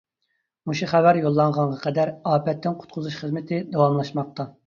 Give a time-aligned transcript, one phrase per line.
[0.69, 4.51] مۇشۇ خەۋەر يوللانغانغا قەدەر ئاپەتتىن قۇتقۇزۇش خىزمىتى داۋاملاشماقتا.